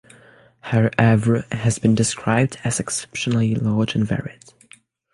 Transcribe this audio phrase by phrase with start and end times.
[0.61, 4.41] Her "oeuvre" has been described as exceptionally large and varied.